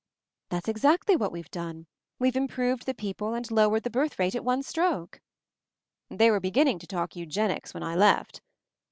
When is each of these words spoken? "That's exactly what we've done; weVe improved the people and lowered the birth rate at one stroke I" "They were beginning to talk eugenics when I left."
"That's 0.49 0.67
exactly 0.67 1.15
what 1.15 1.31
we've 1.31 1.51
done; 1.51 1.85
weVe 2.17 2.35
improved 2.35 2.87
the 2.87 2.95
people 2.95 3.35
and 3.35 3.45
lowered 3.51 3.83
the 3.83 3.91
birth 3.91 4.17
rate 4.17 4.33
at 4.33 4.43
one 4.43 4.63
stroke 4.63 5.21
I" 6.09 6.15
"They 6.15 6.31
were 6.31 6.39
beginning 6.39 6.79
to 6.79 6.87
talk 6.87 7.15
eugenics 7.15 7.75
when 7.75 7.83
I 7.83 7.93
left." 7.95 8.41